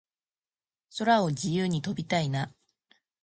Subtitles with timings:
[0.97, 2.51] 空を自由に飛びたいな